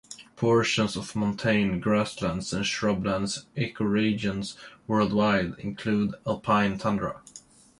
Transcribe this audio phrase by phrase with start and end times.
[0.35, 4.55] Portions of montane grasslands and shrublands ecoregions
[4.87, 7.21] worldwide include alpine tundra.